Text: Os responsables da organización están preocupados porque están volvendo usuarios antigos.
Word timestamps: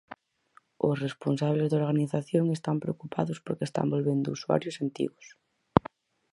Os 0.87 0.97
responsables 1.05 1.67
da 1.69 1.79
organización 1.83 2.45
están 2.57 2.77
preocupados 2.83 3.37
porque 3.45 3.65
están 3.69 3.87
volvendo 3.93 4.35
usuarios 4.37 4.79
antigos. 4.85 5.25